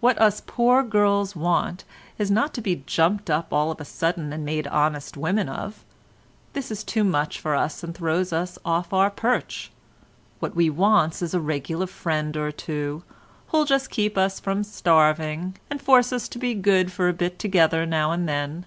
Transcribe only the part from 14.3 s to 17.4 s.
from starving, and force us to be good for a bit